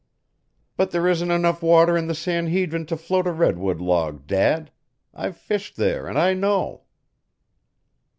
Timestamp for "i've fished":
5.13-5.75